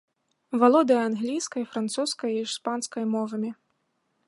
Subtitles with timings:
[0.61, 3.51] Валодае англійскай, французскай і іспанскай мовамі.